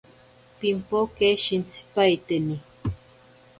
Pimpoke 0.59 1.29
shintsipaiteni. 1.43 2.55